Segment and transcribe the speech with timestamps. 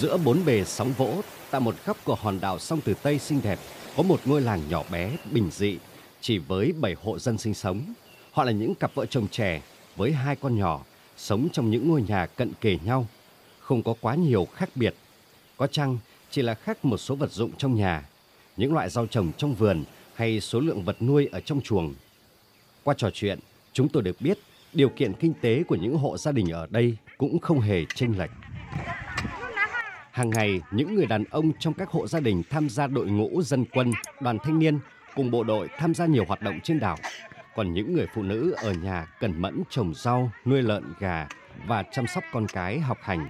[0.00, 3.40] Giữa bốn bề sóng vỗ, tại một góc của hòn đảo sông Từ Tây xinh
[3.44, 3.58] đẹp,
[3.96, 5.78] có một ngôi làng nhỏ bé, bình dị,
[6.20, 7.94] chỉ với bảy hộ dân sinh sống.
[8.32, 9.62] Họ là những cặp vợ chồng trẻ
[9.96, 10.84] với hai con nhỏ,
[11.16, 13.06] sống trong những ngôi nhà cận kề nhau.
[13.60, 14.94] Không có quá nhiều khác biệt.
[15.56, 15.98] Có chăng
[16.30, 18.08] chỉ là khác một số vật dụng trong nhà,
[18.56, 19.84] những loại rau trồng trong vườn
[20.14, 21.94] hay số lượng vật nuôi ở trong chuồng.
[22.82, 23.38] Qua trò chuyện,
[23.72, 24.38] chúng tôi được biết
[24.72, 28.18] điều kiện kinh tế của những hộ gia đình ở đây cũng không hề chênh
[28.18, 28.30] lệch.
[30.14, 33.42] Hàng ngày, những người đàn ông trong các hộ gia đình tham gia đội ngũ
[33.42, 34.78] dân quân, đoàn thanh niên
[35.14, 36.96] cùng bộ đội tham gia nhiều hoạt động trên đảo.
[37.56, 41.28] Còn những người phụ nữ ở nhà cẩn mẫn trồng rau, nuôi lợn, gà
[41.66, 43.28] và chăm sóc con cái học hành.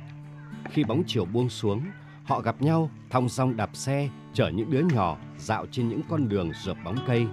[0.71, 1.83] Khi bóng chiều buông xuống,
[2.25, 6.29] họ gặp nhau thong dong đạp xe chở những đứa nhỏ dạo trên những con
[6.29, 7.27] đường rợp bóng cây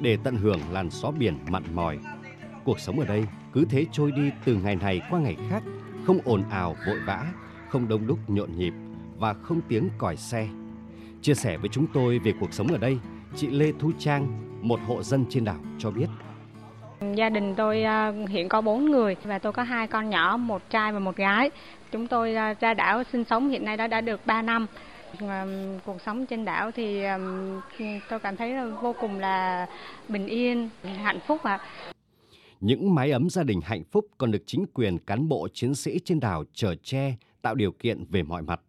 [0.00, 1.98] để tận hưởng làn gió biển mặn mòi.
[2.64, 5.62] Cuộc sống ở đây cứ thế trôi đi từ ngày này qua ngày khác,
[6.06, 7.32] không ồn ào vội vã,
[7.68, 8.72] không đông đúc nhộn nhịp
[9.18, 10.48] và không tiếng còi xe.
[11.22, 12.98] Chia sẻ với chúng tôi về cuộc sống ở đây,
[13.36, 14.26] chị Lê Thu Trang,
[14.68, 16.06] một hộ dân trên đảo cho biết.
[17.14, 20.70] Gia đình tôi à, hiện có 4 người và tôi có hai con nhỏ, một
[20.70, 21.50] trai và một gái.
[21.92, 24.66] Chúng tôi à, ra đảo sinh sống hiện nay đã đã được 3 năm.
[25.84, 27.02] Cuộc sống trên đảo thì
[28.08, 29.66] tôi cảm thấy vô cùng là
[30.08, 31.60] bình yên, hạnh phúc ạ.
[32.60, 35.98] Những mái ấm gia đình hạnh phúc còn được chính quyền cán bộ chiến sĩ
[36.04, 38.60] trên đảo chở che tạo điều kiện về mọi mặt.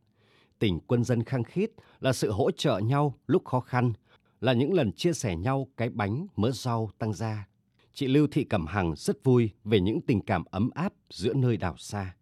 [0.59, 3.93] Tình quân dân khăng khít là sự hỗ trợ nhau lúc khó khăn,
[4.41, 7.47] là những lần chia sẻ nhau cái bánh mớ rau tăng gia.
[7.93, 11.57] Chị Lưu Thị Cẩm Hằng rất vui về những tình cảm ấm áp giữa nơi
[11.57, 12.15] đảo xa.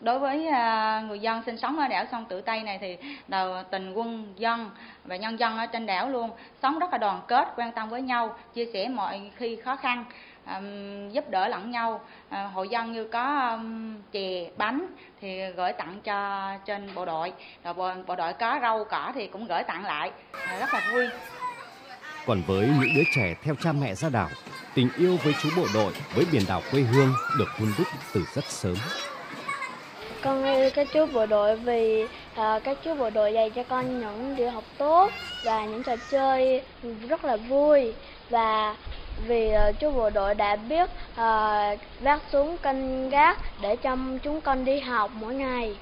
[0.00, 2.96] Đối với à, người dân sinh sống ở đảo sông Tử Tây này thì
[3.28, 4.70] đầu tình quân dân
[5.04, 6.30] và nhân dân ở trên đảo luôn
[6.62, 10.04] sống rất là đoàn kết, quan tâm với nhau, chia sẻ mọi khi khó khăn
[11.12, 12.00] giúp đỡ lẫn nhau.
[12.28, 13.58] À, Hội dân như có
[14.12, 14.86] chè bánh
[15.20, 17.32] thì gửi tặng cho trên bộ đội
[17.64, 20.10] rồi bộ, bộ đội có rau cỏ thì cũng gửi tặng lại.
[20.32, 21.08] À, rất là vui.
[22.26, 24.28] Còn với những đứa trẻ theo cha mẹ ra đảo
[24.74, 28.24] tình yêu với chú bộ đội với biển đảo quê hương được hun đúc từ
[28.34, 28.76] rất sớm
[30.22, 32.04] con yêu các chú bộ đội vì
[32.34, 35.10] à, các chú bộ đội dạy cho con những điều học tốt
[35.44, 36.62] và những trò chơi
[37.08, 37.92] rất là vui
[38.30, 38.76] và
[39.26, 43.96] vì uh, chú bộ đội đã biết à, uh, vác xuống canh gác để cho
[44.22, 45.76] chúng con đi học mỗi ngày.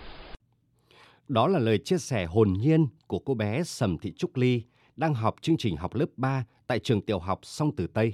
[1.28, 4.62] Đó là lời chia sẻ hồn nhiên của cô bé Sầm Thị Trúc Ly
[4.96, 8.12] đang học chương trình học lớp 3 tại trường tiểu học Song Tử Tây.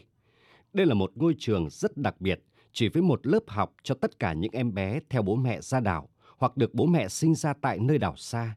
[0.73, 2.41] Đây là một ngôi trường rất đặc biệt,
[2.73, 5.81] chỉ với một lớp học cho tất cả những em bé theo bố mẹ ra
[5.81, 6.09] đảo
[6.39, 8.55] hoặc được bố mẹ sinh ra tại nơi đảo xa.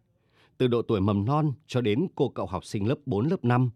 [0.57, 3.69] Từ độ tuổi mầm non cho đến cô cậu học sinh lớp 4, lớp 5,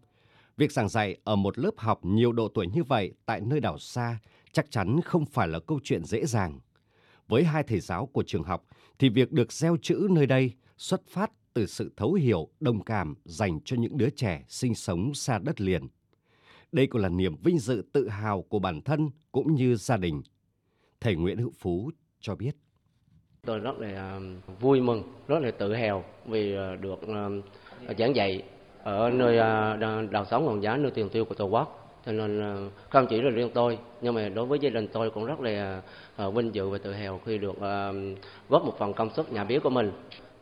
[0.56, 3.78] Việc giảng dạy ở một lớp học nhiều độ tuổi như vậy tại nơi đảo
[3.78, 4.18] xa
[4.52, 6.60] chắc chắn không phải là câu chuyện dễ dàng.
[7.28, 8.66] Với hai thầy giáo của trường học
[8.98, 13.14] thì việc được gieo chữ nơi đây xuất phát từ sự thấu hiểu, đồng cảm
[13.24, 15.88] dành cho những đứa trẻ sinh sống xa đất liền.
[16.72, 20.22] Đây cũng là niềm vinh dự tự hào của bản thân cũng như gia đình.
[21.00, 21.90] Thầy Nguyễn Hữu Phú
[22.20, 22.56] cho biết.
[23.46, 24.18] Tôi rất là à,
[24.60, 28.42] vui mừng, rất là tự hào vì à, được à, giảng dạy
[28.82, 29.36] ở nơi
[30.10, 31.98] đào sống ngọn giá nơi tiền tiêu của tổ quốc.
[32.06, 32.40] Cho nên
[32.88, 35.82] không chỉ là riêng tôi nhưng mà đối với gia đình tôi cũng rất là
[36.34, 37.56] vinh dự và tự hào khi được
[38.48, 39.92] góp một phần công sức nhà biết của mình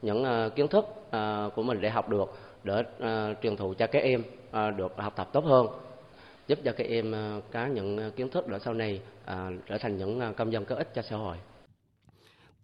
[0.02, 0.84] những kiến thức
[1.54, 2.32] của mình để học được
[2.64, 2.82] để
[3.42, 4.22] truyền thụ cho các em
[4.76, 5.66] được học tập tốt hơn
[6.46, 7.14] giúp cho các em
[7.52, 9.00] có những kiến thức để sau này
[9.66, 11.36] trở thành những công dân có ích cho xã hội.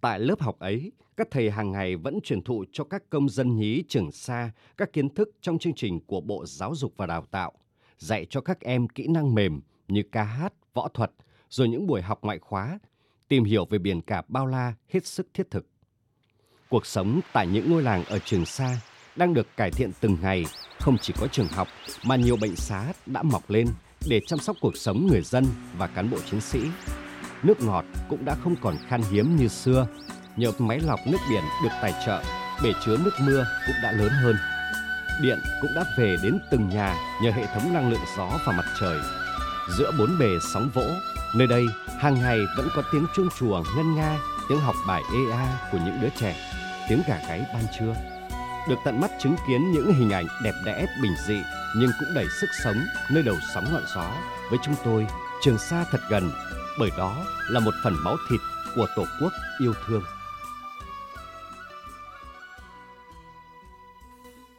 [0.01, 3.57] Tại lớp học ấy, các thầy hàng ngày vẫn truyền thụ cho các công dân
[3.57, 7.27] nhí trường xa các kiến thức trong chương trình của Bộ Giáo dục và Đào
[7.31, 7.53] tạo,
[7.99, 11.13] dạy cho các em kỹ năng mềm như ca hát, võ thuật,
[11.49, 12.79] rồi những buổi học ngoại khóa,
[13.29, 15.67] tìm hiểu về biển cả bao la hết sức thiết thực.
[16.69, 18.81] Cuộc sống tại những ngôi làng ở trường xa
[19.17, 20.45] đang được cải thiện từng ngày,
[20.79, 21.69] không chỉ có trường học
[22.05, 23.69] mà nhiều bệnh xá đã mọc lên
[24.09, 25.45] để chăm sóc cuộc sống người dân
[25.79, 26.61] và cán bộ chiến sĩ
[27.43, 29.87] nước ngọt cũng đã không còn khan hiếm như xưa.
[30.37, 32.23] Nhờ máy lọc nước biển được tài trợ,
[32.63, 34.37] bể chứa nước mưa cũng đã lớn hơn.
[35.23, 38.65] Điện cũng đã về đến từng nhà nhờ hệ thống năng lượng gió và mặt
[38.81, 38.99] trời.
[39.79, 40.87] Giữa bốn bề sóng vỗ,
[41.35, 41.67] nơi đây
[41.99, 44.19] hàng ngày vẫn có tiếng chuông chùa ngân nga,
[44.49, 46.37] tiếng học bài EA của những đứa trẻ,
[46.89, 47.95] tiếng gà gáy ban trưa.
[48.69, 51.43] Được tận mắt chứng kiến những hình ảnh đẹp đẽ bình dị
[51.77, 52.77] nhưng cũng đầy sức sống
[53.11, 54.11] nơi đầu sóng ngọn gió
[54.51, 55.07] với chúng tôi
[55.43, 56.31] Trường Sa thật gần
[56.79, 57.17] bởi đó
[57.49, 58.41] là một phần máu thịt
[58.75, 60.03] của Tổ quốc yêu thương.